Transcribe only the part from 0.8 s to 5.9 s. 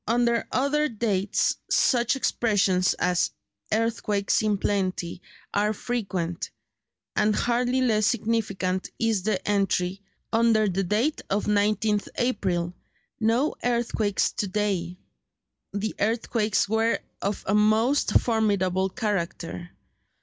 dates such expressions as "Earthquakes in plenty" are